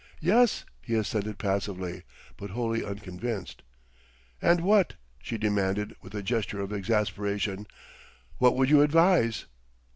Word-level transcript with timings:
"Yes," 0.21 0.65
he 0.81 0.95
assented 0.95 1.37
passively, 1.37 2.01
but 2.35 2.49
wholly 2.49 2.83
unconvinced. 2.83 3.61
"And 4.41 4.61
what," 4.61 4.95
she 5.21 5.37
demanded 5.37 5.95
with 6.01 6.15
a 6.15 6.23
gesture 6.23 6.59
of 6.59 6.73
exasperation, 6.73 7.67
"what 8.39 8.55
would 8.55 8.71
you 8.71 8.81
advise?" 8.81 9.45